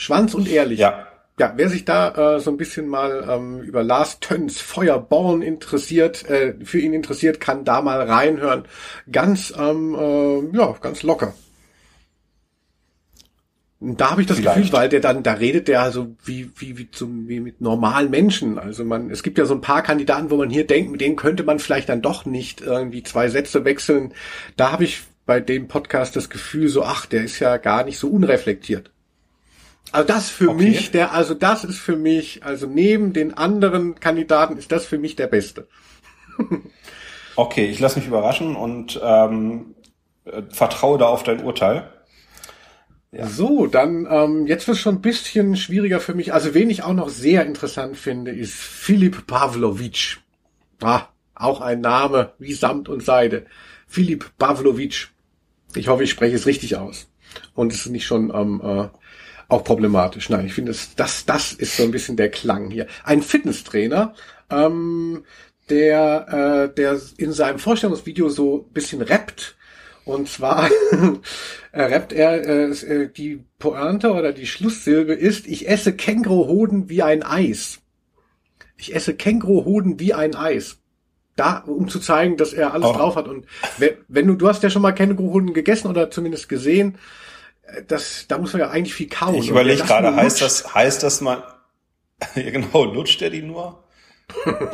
[0.00, 0.78] Schwanz und ehrlich.
[0.78, 1.06] Ja.
[1.38, 6.28] Ja, wer sich da äh, so ein bisschen mal ähm, über Lars Töns Feuerborn interessiert,
[6.28, 8.64] äh, für ihn interessiert, kann da mal reinhören.
[9.10, 11.34] Ganz, ähm, äh, ja, ganz locker.
[13.78, 14.56] Und da habe ich das Vielleicht.
[14.56, 18.10] Gefühl, weil der dann, da redet der also wie, wie, wie, zum, wie mit normalen
[18.10, 18.58] Menschen.
[18.58, 21.16] Also man, es gibt ja so ein paar Kandidaten, wo man hier denkt, mit denen
[21.16, 24.12] könnte man vielleicht dann doch nicht irgendwie zwei Sätze wechseln.
[24.56, 27.98] Da habe ich bei dem Podcast das Gefühl so, ach, der ist ja gar nicht
[27.98, 28.90] so unreflektiert.
[29.92, 30.64] Also das für okay.
[30.64, 34.98] mich, der, also das ist für mich, also neben den anderen Kandidaten ist das für
[34.98, 35.66] mich der Beste.
[37.36, 39.74] okay, ich lasse mich überraschen und ähm,
[40.24, 41.90] äh, vertraue da auf dein Urteil.
[43.12, 43.26] Ja.
[43.26, 46.32] So, dann ähm, jetzt wird es schon ein bisschen schwieriger für mich.
[46.32, 50.18] Also wen ich auch noch sehr interessant finde, ist Philipp Pavlovic.
[50.80, 53.46] Ah, auch ein Name wie Samt und Seide.
[53.88, 55.08] Philipp Pavlovic.
[55.74, 57.08] Ich hoffe, ich spreche es richtig aus.
[57.54, 58.88] Und es ist nicht schon am ähm, äh,
[59.50, 60.30] auch problematisch.
[60.30, 62.86] Nein, ich finde, das, das, das ist so ein bisschen der Klang hier.
[63.04, 64.14] Ein Fitnesstrainer,
[64.50, 65.24] ähm,
[65.68, 69.56] der, äh, der in seinem Vorstellungsvideo so ein bisschen rappt.
[70.04, 70.70] Und zwar
[71.72, 77.02] äh, rappt er, äh, äh, die Pointe oder die Schlusssilbe ist, ich esse Känguruhoden wie
[77.02, 77.80] ein Eis.
[78.76, 80.78] Ich esse Känguruhoden wie ein Eis.
[81.36, 82.92] Da, um zu zeigen, dass er alles oh.
[82.92, 83.28] drauf hat.
[83.28, 83.46] Und
[84.08, 86.98] wenn du, du hast ja schon mal Känguruhoden gegessen oder zumindest gesehen,
[87.88, 89.34] das, da muss man ja eigentlich viel kauen.
[89.34, 91.42] Ich überlege gerade, heißt das, heißt das man,
[92.34, 93.84] ja genau, lutscht er die nur?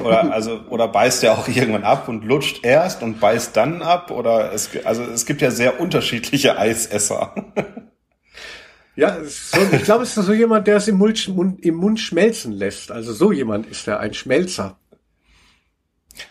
[0.05, 4.11] oder also oder beißt er auch irgendwann ab und lutscht erst und beißt dann ab
[4.11, 7.35] oder es also es gibt ja sehr unterschiedliche Eisesser.
[8.97, 11.29] ja, so, ich glaube, es ist so jemand, der es im Mund,
[11.61, 12.91] im Mund schmelzen lässt.
[12.91, 14.79] Also so jemand ist er, ein Schmelzer.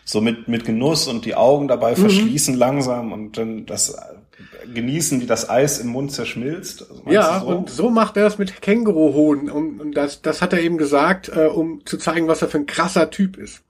[0.03, 1.97] So mit mit Genuss und die Augen dabei mhm.
[1.97, 3.95] verschließen langsam und dann das
[4.73, 6.85] genießen, wie das Eis im Mund zerschmilzt.
[6.89, 7.47] Also ja, so?
[7.47, 9.49] und so macht er das mit Känguruhoden.
[9.49, 12.57] Und, und das, das hat er eben gesagt, äh, um zu zeigen, was er für
[12.57, 13.61] ein krasser Typ ist.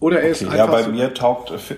[0.00, 0.56] Oder er okay, ist einfach.
[0.56, 1.76] Ja, bei so mir taugt äh, für,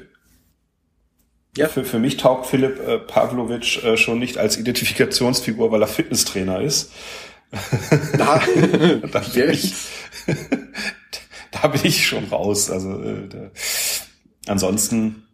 [1.57, 1.68] ja?
[1.68, 6.61] für, für mich taugt Philipp äh, Pavlovic äh, schon nicht als Identifikationsfigur, weil er Fitnesstrainer
[6.61, 6.92] ist.
[8.18, 8.40] Da,
[9.12, 9.74] da, bin ich,
[11.62, 12.70] da bin ich schon raus.
[12.70, 13.50] Also äh, da,
[14.46, 15.24] ansonsten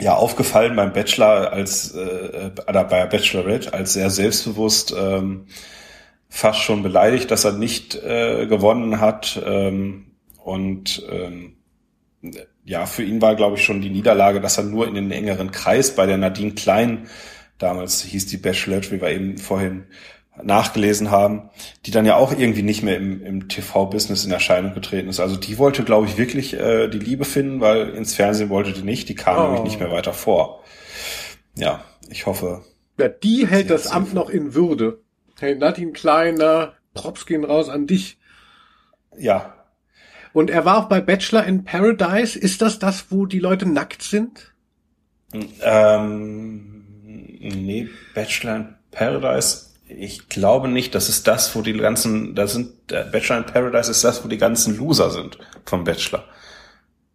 [0.00, 5.46] ja aufgefallen beim Bachelor als äh, oder bei Bachelorette als sehr selbstbewusst, ähm,
[6.28, 10.12] fast schon beleidigt, dass er nicht äh, gewonnen hat ähm,
[10.44, 11.56] und ähm,
[12.64, 15.50] ja, für ihn war, glaube ich, schon die Niederlage, dass er nur in den engeren
[15.52, 17.08] Kreis bei der Nadine Klein,
[17.58, 19.86] damals hieß die Bachelorette, wie wir eben vorhin
[20.42, 21.50] nachgelesen haben,
[21.86, 25.20] die dann ja auch irgendwie nicht mehr im, im TV-Business in Erscheinung getreten ist.
[25.20, 28.82] Also die wollte, glaube ich, wirklich äh, die Liebe finden, weil ins Fernsehen wollte die
[28.82, 29.08] nicht.
[29.08, 29.42] Die kam oh.
[29.44, 30.62] nämlich nicht mehr weiter vor.
[31.56, 32.62] Ja, ich hoffe.
[32.98, 35.00] Ja, die hält das Amt noch in Würde.
[35.38, 38.18] Hey, Nadine Kleiner, Props gehen raus an dich.
[39.16, 39.54] Ja.
[40.32, 42.38] Und er war auch bei Bachelor in Paradise.
[42.38, 44.52] Ist das das, wo die Leute nackt sind?
[45.62, 46.84] Ähm,
[47.40, 52.90] nee, Bachelor in Paradise ich glaube nicht, das ist das, wo die ganzen, da sind,
[52.90, 56.24] der Bachelor in Paradise ist das, wo die ganzen Loser sind vom Bachelor.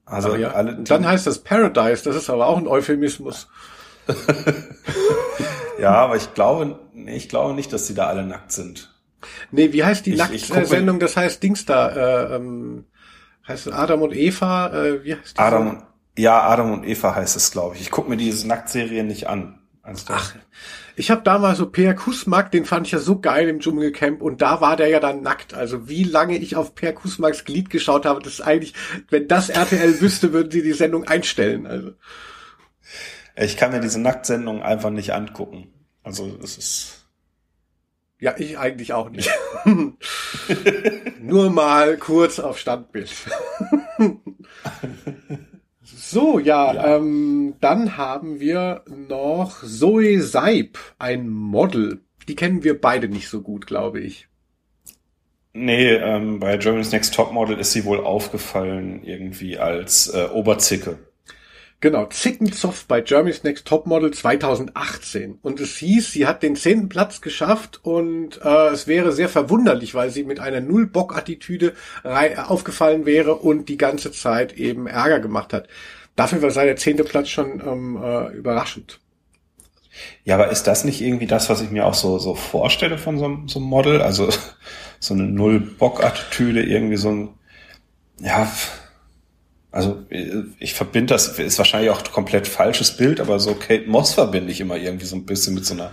[0.05, 0.75] Also ja, alle.
[0.75, 3.47] Dann heißt das Paradise, das ist aber auch ein Euphemismus.
[5.79, 8.93] ja, aber ich glaube, ich glaube nicht, dass die da alle nackt sind.
[9.51, 10.99] Nee, wie heißt die Nacktsendung?
[10.99, 12.85] Das heißt Dings da, äh, ähm,
[13.47, 15.41] heißt es Adam und Eva, äh, wie heißt die?
[15.41, 15.83] Adam,
[16.17, 17.81] ja, Adam und Eva heißt es, glaube ich.
[17.81, 19.59] Ich gucke mir diese Nacktserien nicht an.
[19.83, 20.35] Ach,
[20.95, 24.41] ich habe damals so Per Kusmak, den fand ich ja so geil im Dschungelcamp und
[24.41, 25.53] da war der ja dann nackt.
[25.53, 28.73] Also wie lange ich auf Per Kusmaks Glied geschaut habe, das ist eigentlich,
[29.09, 31.65] wenn das RTL wüsste, würden sie die Sendung einstellen.
[31.67, 31.91] Also
[33.35, 35.73] ich kann mir diese Nacktsendung einfach nicht angucken.
[36.03, 37.03] Also es ist
[38.23, 39.29] ja, ich eigentlich auch nicht.
[41.19, 43.11] Nur mal kurz auf Standbild.
[46.09, 46.97] so, ja, ja.
[46.97, 52.01] Ähm, dann haben wir noch Zoe Seib, ein Model.
[52.27, 54.27] Die kennen wir beide nicht so gut, glaube ich.
[55.53, 60.97] Nee, ähm, bei Germany's Next Top Model ist sie wohl aufgefallen irgendwie als äh, Oberzicke.
[61.83, 65.39] Genau, Zickenzoff bei Germany's Next Topmodel 2018.
[65.41, 69.93] Und es hieß, sie hat den zehnten Platz geschafft und äh, es wäre sehr verwunderlich,
[69.93, 71.73] weil sie mit einer Null-Bock-Attitüde
[72.47, 75.67] aufgefallen wäre und die ganze Zeit eben Ärger gemacht hat.
[76.15, 79.01] Dafür war sei der zehnte Platz schon ähm, äh, überraschend.
[80.23, 83.19] Ja, aber ist das nicht irgendwie das, was ich mir auch so, so vorstelle von
[83.19, 84.01] so, so einem Model?
[84.01, 84.29] Also
[85.01, 87.29] so eine Null-Bock-Attitüde, irgendwie so ein,
[88.21, 88.49] ja,
[89.73, 90.03] also
[90.59, 94.61] ich verbinde das, ist wahrscheinlich auch komplett falsches Bild, aber so Kate Moss verbinde ich
[94.61, 95.91] immer irgendwie so ein bisschen mit so einer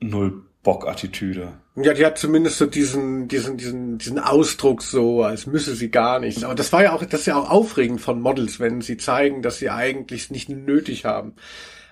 [0.00, 1.52] Null-Bock-Attitüde.
[1.76, 6.20] Ja, die hat zumindest so diesen, diesen, diesen, diesen Ausdruck so, als müsse sie gar
[6.20, 6.42] nicht.
[6.42, 9.42] Aber das war ja auch, das ist ja auch aufregend von Models, wenn sie zeigen,
[9.42, 11.34] dass sie eigentlich nicht nötig haben.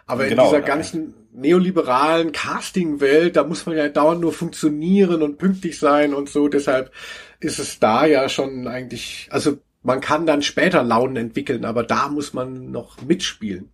[0.07, 5.37] Aber genau, in dieser ganzen neoliberalen Casting-Welt, da muss man ja dauernd nur funktionieren und
[5.37, 6.49] pünktlich sein und so.
[6.49, 6.93] Deshalb
[7.41, 12.09] ist es da ja schon eigentlich, also man kann dann später Launen entwickeln, aber da
[12.09, 13.73] muss man noch mitspielen.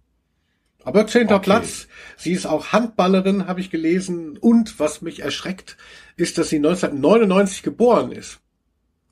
[0.85, 1.45] Aber zehnter okay.
[1.45, 1.89] Platz.
[2.17, 4.39] Sie ist auch Handballerin, habe ich gelesen.
[4.39, 5.77] Und was mich erschreckt,
[6.17, 8.39] ist, dass sie 1999 geboren ist.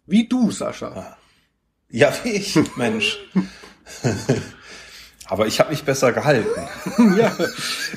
[0.07, 0.93] Wie du, Sascha.
[0.93, 1.17] Ah.
[1.91, 3.19] Ja, wie ich, Mensch.
[5.27, 6.51] Aber ich habe mich besser gehalten.
[7.19, 7.37] ja,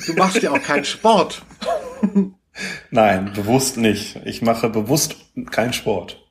[0.04, 1.42] du machst ja auch keinen Sport.
[2.90, 4.16] Nein, bewusst nicht.
[4.24, 5.14] Ich mache bewusst
[5.52, 6.26] keinen Sport.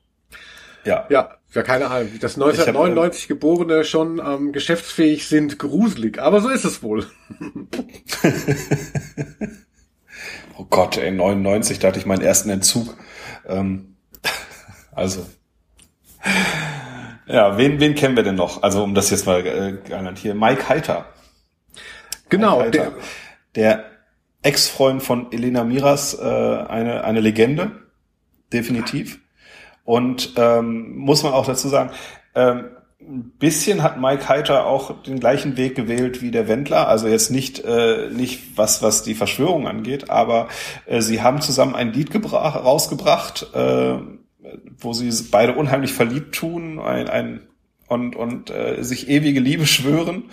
[0.84, 1.06] Ja.
[1.10, 2.20] Ja, ja, keine Ahnung.
[2.20, 6.20] Dass 1999 hab, Geborene schon ähm, geschäftsfähig sind, gruselig.
[6.20, 7.08] Aber so ist es wohl.
[10.58, 12.96] oh Gott, ey, 99, da hatte ich meinen ersten Entzug.
[13.48, 13.96] Ähm,
[14.92, 15.26] also.
[17.26, 18.62] Ja, wen, wen kennen wir denn noch?
[18.62, 20.36] Also, um das jetzt mal äh, hier.
[20.36, 21.06] Mike Heiter.
[22.28, 22.58] Genau.
[22.58, 22.94] Mike Heiter,
[23.56, 23.86] der, der
[24.42, 27.72] Ex-Freund von Elena Miras, äh, eine, eine Legende.
[28.52, 29.20] Definitiv.
[29.86, 31.92] Und ähm, muss man auch dazu sagen,
[32.34, 32.66] ähm,
[33.00, 37.30] ein bisschen hat Mike Heiter auch den gleichen Weg gewählt wie der Wendler, also jetzt
[37.30, 40.48] nicht äh, nicht was was die Verschwörung angeht, aber
[40.88, 43.98] äh, sie haben zusammen ein Lied rausgebracht, äh,
[44.80, 47.42] wo sie beide unheimlich verliebt tun, ein, ein
[47.88, 50.24] und und äh, sich ewige Liebe schwören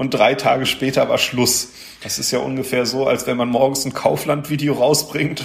[0.00, 1.72] und drei Tage später war Schluss.
[2.02, 5.44] Das ist ja ungefähr so, als wenn man morgens ein Kaufland-Video rausbringt,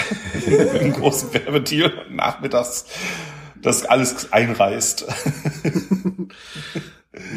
[0.46, 2.86] mit einem großen Werbedeal und nachmittags
[3.56, 5.04] das alles einreißt.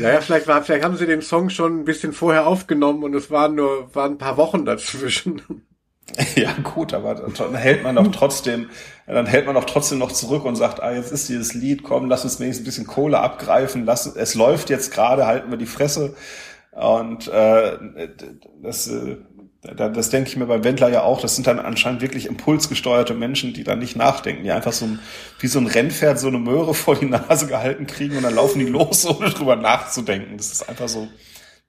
[0.01, 3.13] ja, ja, vielleicht war, vielleicht haben sie den Song schon ein bisschen vorher aufgenommen und
[3.13, 5.41] es waren nur, waren ein paar Wochen dazwischen.
[6.35, 8.69] Ja, gut, aber dann hält man doch trotzdem,
[9.07, 12.07] dann hält man doch trotzdem noch zurück und sagt, ah, jetzt ist dieses Lied, komm,
[12.07, 15.65] lass uns wenigstens ein bisschen Kohle abgreifen, lass, es läuft jetzt gerade, halten wir die
[15.65, 16.13] Fresse.
[16.75, 17.77] Und äh,
[18.61, 19.17] das, äh,
[19.61, 23.53] das denke ich mir beim Wendler ja auch, das sind dann anscheinend wirklich impulsgesteuerte Menschen,
[23.53, 24.99] die dann nicht nachdenken, die einfach so ein,
[25.39, 28.59] wie so ein Rennpferd so eine Möhre vor die Nase gehalten kriegen und dann laufen
[28.59, 30.37] die los, ohne drüber nachzudenken.
[30.37, 31.07] Das ist einfach so,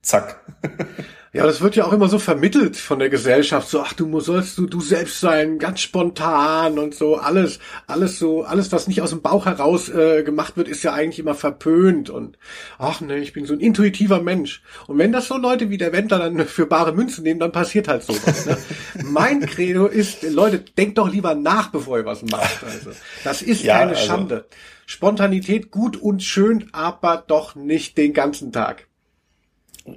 [0.03, 0.41] zack.
[1.35, 4.57] Ja, das wird ja auch immer so vermittelt von der Gesellschaft, so, ach, du sollst
[4.57, 9.11] du, du selbst sein, ganz spontan und so, alles, alles so, alles, was nicht aus
[9.11, 12.39] dem Bauch heraus äh, gemacht wird, ist ja eigentlich immer verpönt und,
[12.79, 14.63] ach ne, ich bin so ein intuitiver Mensch.
[14.87, 17.89] Und wenn das so Leute wie der Wendler dann für bare Münzen nehmen, dann passiert
[17.89, 18.47] halt sowas.
[18.47, 18.57] Ne?
[19.05, 22.63] mein Credo ist, Leute, denkt doch lieber nach, bevor ihr was macht.
[22.63, 22.91] Also,
[23.25, 24.45] das ist ja, keine also, Schande.
[24.87, 28.87] Spontanität gut und schön, aber doch nicht den ganzen Tag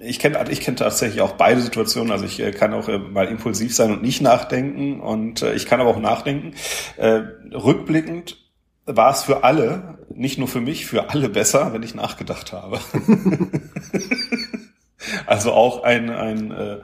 [0.02, 2.12] ich kenne ich kenn tatsächlich auch beide Situationen.
[2.12, 5.66] Also ich äh, kann auch äh, mal impulsiv sein und nicht nachdenken und äh, ich
[5.66, 6.54] kann aber auch nachdenken.
[6.98, 7.22] Äh,
[7.54, 8.38] rückblickend
[8.86, 12.80] war es für alle, nicht nur für mich, für alle besser, wenn ich nachgedacht habe.
[15.26, 16.78] also auch ein, ein, äh,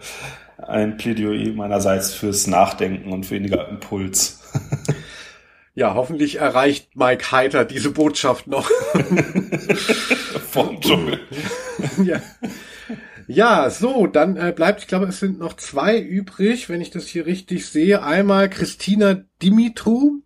[0.58, 4.42] ein Plädoyer meinerseits fürs Nachdenken und weniger Impuls.
[5.76, 8.70] Ja, hoffentlich erreicht Mike Heiter diese Botschaft noch.
[10.52, 11.20] Vom Dschungel.
[12.04, 12.22] ja.
[13.28, 17.08] Ja, so, dann äh, bleibt, ich glaube, es sind noch zwei übrig, wenn ich das
[17.08, 18.04] hier richtig sehe.
[18.04, 20.22] Einmal Christina Dimitru.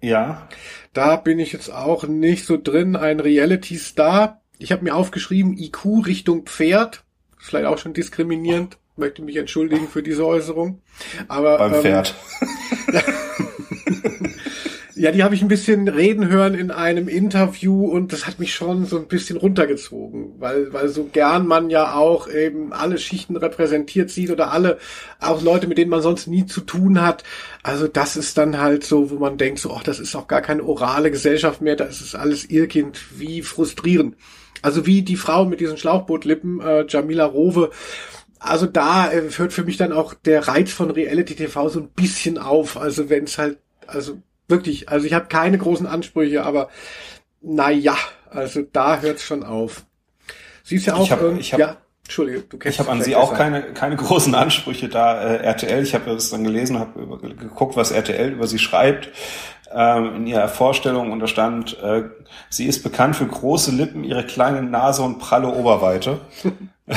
[0.00, 0.48] Ja.
[0.92, 4.42] Da bin ich jetzt auch nicht so drin, ein Reality-Star.
[4.58, 7.04] Ich habe mir aufgeschrieben, IQ Richtung Pferd.
[7.38, 8.78] Vielleicht auch schon diskriminierend.
[8.96, 10.82] Möchte mich entschuldigen für diese Äußerung.
[11.28, 12.14] Aber beim ähm, Pferd.
[15.02, 18.54] Ja, die habe ich ein bisschen reden hören in einem Interview und das hat mich
[18.54, 23.36] schon so ein bisschen runtergezogen, weil, weil so gern man ja auch eben alle Schichten
[23.36, 24.78] repräsentiert sieht oder alle,
[25.18, 27.24] auch Leute, mit denen man sonst nie zu tun hat.
[27.64, 30.40] Also das ist dann halt so, wo man denkt, so, ach, das ist auch gar
[30.40, 34.14] keine orale Gesellschaft mehr, das ist alles irgendwie frustrierend.
[34.62, 37.70] Also wie die Frau mit diesen Schlauchbootlippen, äh, Jamila Rowe,
[38.38, 41.88] also da äh, hört für mich dann auch der Reiz von Reality TV so ein
[41.88, 42.76] bisschen auf.
[42.76, 46.68] Also wenn es halt, also Wirklich, also ich habe keine großen Ansprüche, aber
[47.40, 47.96] naja,
[48.30, 49.84] also da hört's schon auf.
[50.62, 53.02] Sie ist ja auch, ich hab, ich hab, ja, Entschuldige, du kennst Ich habe an
[53.02, 55.22] sie auch keine, keine großen Ansprüche da.
[55.22, 59.08] Äh, RTL, ich habe das dann gelesen, habe geguckt, was RTL über sie schreibt
[59.74, 62.04] ähm, in ihrer Vorstellung und da stand, äh,
[62.50, 66.20] sie ist bekannt für große Lippen, ihre kleine Nase und pralle Oberweite.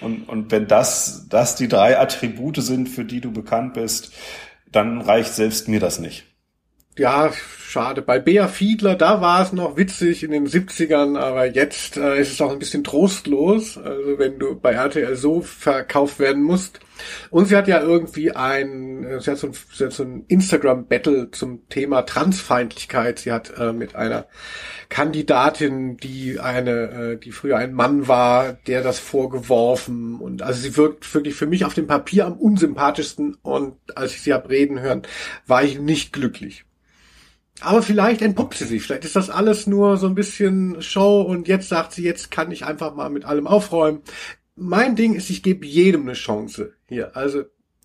[0.00, 4.12] und, und wenn das, das die drei Attribute sind, für die du bekannt bist,
[4.72, 6.24] dann reicht selbst mir das nicht.
[6.98, 8.02] Ja, schade.
[8.02, 12.32] Bei Bea Fiedler, da war es noch witzig in den 70ern, aber jetzt äh, ist
[12.32, 16.80] es auch ein bisschen trostlos, also wenn du bei RTL so verkauft werden musst.
[17.30, 19.54] Und sie hat ja irgendwie ein, sie hat so ein,
[19.90, 23.20] so ein Instagram-Battle zum Thema Transfeindlichkeit.
[23.20, 24.26] Sie hat äh, mit einer
[24.90, 30.76] Kandidatin, die eine, äh, die früher ein Mann war, der das vorgeworfen und also sie
[30.76, 34.78] wirkt wirklich für mich auf dem Papier am unsympathischsten und als ich sie hab reden
[34.80, 35.02] hören,
[35.46, 36.66] war ich nicht glücklich.
[37.60, 41.48] Aber vielleicht entpuppt sie sich, vielleicht ist das alles nur so ein bisschen Show und
[41.48, 44.02] jetzt sagt sie, jetzt kann ich einfach mal mit allem aufräumen.
[44.56, 47.16] Mein Ding ist, ich gebe jedem eine Chance hier.
[47.16, 47.44] Also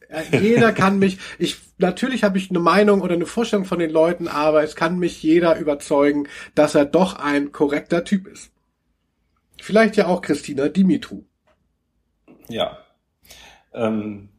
[0.32, 4.27] jeder kann mich, ich, natürlich habe ich eine Meinung oder eine Vorstellung von den Leuten,
[4.27, 8.51] aber es kann mich jeder überzeugen, dass er doch ein korrekter Typ ist.
[9.62, 11.23] Vielleicht ja auch Christina Dimitru.
[12.47, 12.77] Ja.
[13.73, 14.30] Ähm,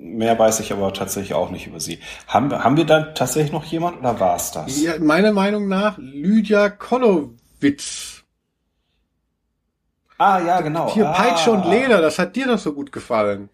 [0.00, 2.00] mehr weiß ich aber tatsächlich auch nicht über sie.
[2.26, 4.80] Haben, haben wir da tatsächlich noch jemand oder war es das?
[4.80, 8.24] Ja, meiner Meinung nach Lydia Kolowitz.
[10.18, 10.92] Ah, ja, genau.
[10.92, 11.12] Hier ah.
[11.12, 13.48] Peitsche und Leder, das hat dir doch so gut gefallen.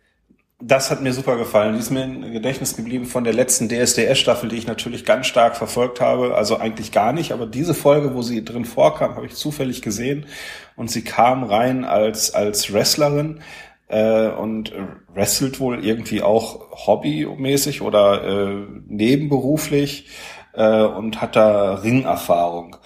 [0.58, 1.74] Das hat mir super gefallen.
[1.74, 5.54] Die ist mir im Gedächtnis geblieben von der letzten DSDS-Staffel, die ich natürlich ganz stark
[5.56, 6.34] verfolgt habe.
[6.34, 10.26] Also eigentlich gar nicht, aber diese Folge, wo sie drin vorkam, habe ich zufällig gesehen.
[10.74, 13.42] Und sie kam rein als, als Wrestlerin
[13.88, 14.72] äh, und
[15.14, 20.08] wrestelt wohl irgendwie auch hobbymäßig oder äh, nebenberuflich
[20.52, 22.76] äh, und hat da Ringerfahrung.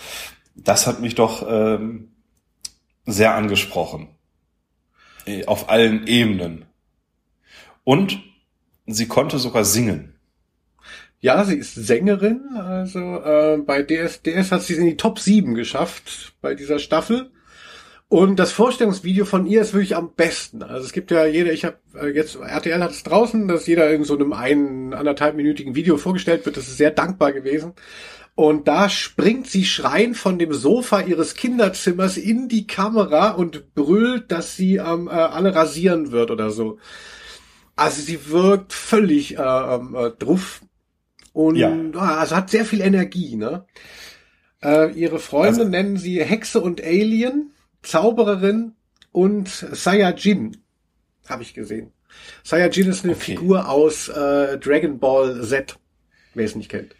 [0.54, 2.12] Das hat mich doch ähm,
[3.06, 4.08] sehr angesprochen.
[5.26, 6.66] Äh, auf allen Ebenen.
[7.84, 8.22] Und
[8.86, 10.14] sie konnte sogar singen.
[11.20, 12.56] Ja, sie ist Sängerin.
[12.56, 17.30] Also äh, bei DSDS hat sie es in die Top 7 geschafft bei dieser Staffel.
[18.10, 20.64] Und das Vorstellungsvideo von ihr ist wirklich am besten.
[20.64, 23.88] Also es gibt ja jeder, ich habe äh, jetzt, RTL hat es draußen, dass jeder
[23.92, 26.56] in so einem einen, anderthalbminütigen Video vorgestellt wird.
[26.56, 27.72] Das ist sehr dankbar gewesen.
[28.34, 34.32] Und da springt sie schreien von dem Sofa ihres Kinderzimmers in die Kamera und brüllt,
[34.32, 36.78] dass sie ähm, äh, alle rasieren wird oder so.
[37.76, 40.62] Also sie wirkt völlig äh, ähm, äh, druff
[41.32, 41.72] und ja.
[41.94, 43.36] Also hat sehr viel Energie.
[43.36, 43.66] Ne?
[44.64, 48.74] Äh, ihre Freunde also, nennen sie Hexe und Alien, Zaubererin
[49.12, 50.56] und Saiyajin,
[51.28, 51.92] habe ich gesehen.
[52.44, 53.32] Saiyajin ist eine okay.
[53.32, 55.78] Figur aus äh, Dragon Ball Z,
[56.34, 56.94] wer es nicht kennt.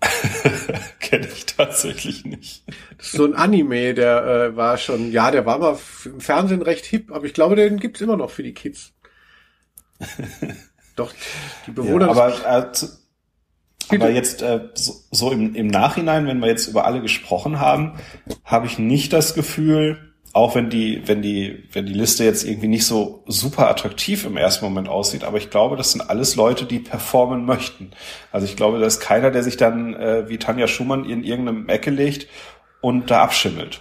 [1.00, 2.64] Kenne ich tatsächlich nicht.
[2.98, 6.62] Das ist so ein Anime, der äh, war schon, ja, der war mal im Fernsehen
[6.62, 8.92] recht hip, aber ich glaube, den gibt's immer noch für die Kids.
[10.96, 11.12] Doch,
[11.66, 12.06] die Bewohner.
[12.06, 12.86] Ja, aber, äh,
[13.90, 17.94] aber jetzt äh, so, so im, im Nachhinein, wenn wir jetzt über alle gesprochen haben,
[18.44, 22.68] habe ich nicht das Gefühl, auch wenn die, wenn die, wenn die Liste jetzt irgendwie
[22.68, 26.66] nicht so super attraktiv im ersten Moment aussieht, aber ich glaube, das sind alles Leute,
[26.66, 27.92] die performen möchten.
[28.32, 31.68] Also ich glaube, da ist keiner, der sich dann äh, wie Tanja Schumann in irgendeinem
[31.68, 32.28] Ecke legt
[32.80, 33.80] und da abschimmelt.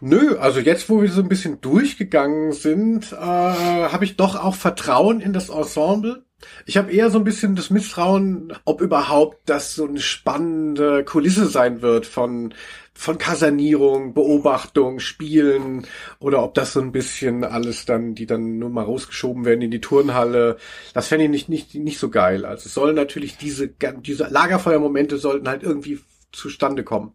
[0.00, 4.54] Nö, also jetzt, wo wir so ein bisschen durchgegangen sind, äh, habe ich doch auch
[4.54, 6.25] Vertrauen in das Ensemble.
[6.66, 11.46] Ich habe eher so ein bisschen das Misstrauen, ob überhaupt das so eine spannende Kulisse
[11.46, 12.52] sein wird von
[12.98, 15.86] von Kasanierung, Beobachtung, Spielen
[16.18, 19.70] oder ob das so ein bisschen alles dann, die dann nur mal rausgeschoben werden in
[19.70, 20.56] die Turnhalle.
[20.94, 22.46] Das fände ich nicht, nicht, nicht so geil.
[22.46, 26.00] Also es sollen natürlich diese, diese Lagerfeuermomente sollten halt irgendwie
[26.32, 27.12] zustande kommen.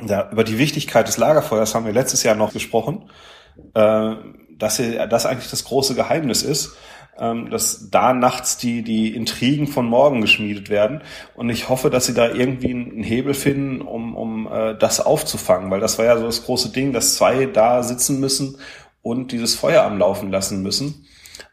[0.00, 3.10] Ja, über die Wichtigkeit des Lagerfeuers haben wir letztes Jahr noch gesprochen,
[3.74, 4.14] äh,
[4.56, 6.76] dass das eigentlich das große Geheimnis ist,
[7.18, 11.02] ähm, dass da nachts die, die Intrigen von morgen geschmiedet werden.
[11.34, 15.70] Und ich hoffe, dass sie da irgendwie einen Hebel finden, um, um äh, das aufzufangen,
[15.70, 18.58] weil das war ja so das große Ding, dass zwei da sitzen müssen
[19.02, 21.06] und dieses Feuer am Laufen lassen müssen.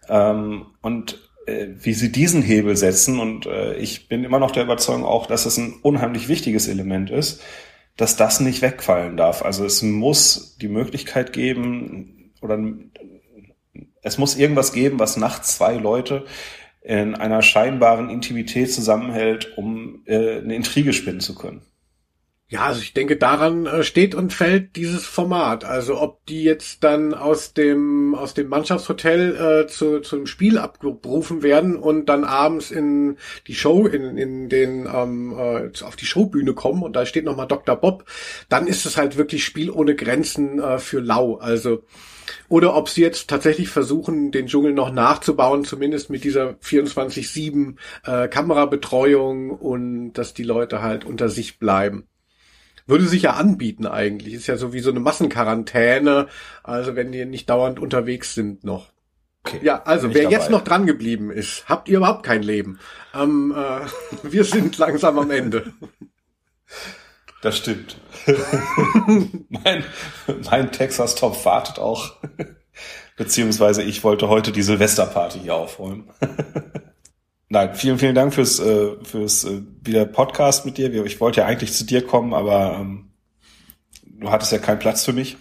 [0.07, 4.63] Ähm, und äh, wie sie diesen Hebel setzen, und äh, ich bin immer noch der
[4.63, 7.41] Überzeugung auch, dass es ein unheimlich wichtiges Element ist,
[7.97, 9.43] dass das nicht wegfallen darf.
[9.43, 12.59] Also es muss die Möglichkeit geben, oder
[14.05, 16.25] es muss irgendwas geben, was nachts zwei Leute
[16.81, 21.63] in einer scheinbaren Intimität zusammenhält, um äh, eine Intrige spinnen zu können.
[22.47, 25.65] Ja, also ich denke, daran äh, steht und fällt dieses Format.
[25.65, 31.41] Also ob die jetzt dann aus dem aus dem Mannschaftshotel äh, zu zum Spiel abgerufen
[31.41, 33.17] werden und dann abends in
[33.47, 37.35] die Show in in den ähm, äh, auf die Showbühne kommen und da steht noch
[37.35, 37.75] mal Dr.
[37.75, 38.05] Bob,
[38.47, 41.37] dann ist es halt wirklich Spiel ohne Grenzen äh, für lau.
[41.37, 41.83] Also
[42.47, 47.75] oder ob sie jetzt tatsächlich versuchen, den Dschungel noch nachzubauen, zumindest mit dieser 24-7
[48.05, 52.07] äh, Kamerabetreuung und dass die Leute halt unter sich bleiben.
[52.87, 54.33] Würde sich ja anbieten eigentlich.
[54.33, 56.27] Ist ja so wie so eine Massenquarantäne.
[56.63, 58.91] Also wenn die nicht dauernd unterwegs sind noch.
[59.45, 60.35] Okay, ja, also wer dabei.
[60.35, 62.79] jetzt noch dran geblieben ist, habt ihr überhaupt kein Leben.
[63.13, 63.85] Ähm, äh,
[64.23, 65.71] wir sind langsam am Ende.
[67.41, 67.97] Das stimmt.
[69.49, 69.83] mein,
[70.49, 72.15] mein Texas-Topf wartet auch.
[73.17, 76.09] Beziehungsweise ich wollte heute die Silvesterparty hier aufräumen.
[77.49, 81.05] Nein, vielen, vielen Dank fürs, äh, fürs äh, wieder Podcast mit dir.
[81.05, 83.11] Ich wollte ja eigentlich zu dir kommen, aber ähm,
[84.03, 85.37] du hattest ja keinen Platz für mich.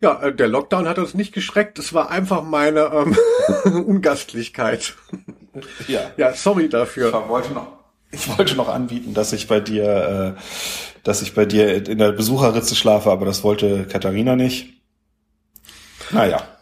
[0.00, 1.78] Ja, äh, der Lockdown hat uns nicht geschreckt.
[1.78, 3.16] Es war einfach meine ähm,
[3.86, 4.94] Ungastlichkeit.
[5.88, 6.12] Ja.
[6.16, 7.08] Ja, sorry dafür.
[7.08, 7.66] Ich wollte noch,
[8.12, 10.40] ich wollte noch anbieten, dass ich bei dir, äh,
[11.02, 14.74] dass ich bei dir in der Besucherritze schlafe, aber das wollte Katharina nicht.
[16.10, 16.53] Naja.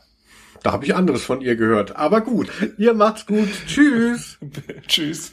[0.62, 1.96] Da habe ich anderes von ihr gehört.
[1.96, 2.48] Aber gut,
[2.78, 3.48] ihr macht's gut.
[3.66, 4.38] Tschüss.
[4.86, 5.32] Tschüss.